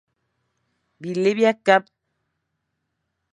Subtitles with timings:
[1.01, 1.89] Bilé bia kabe.